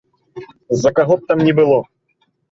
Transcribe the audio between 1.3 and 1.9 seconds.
там ні было.